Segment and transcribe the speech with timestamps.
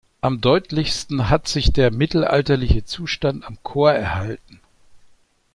[0.19, 4.59] Am deutlichsten hat sich der mittelalterliche Zustand am Chor erhalten.